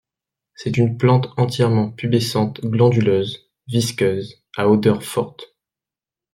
[0.55, 5.55] C'est une plante entièrement pubescente-glanduleuse, visqueuse, à odeur forte.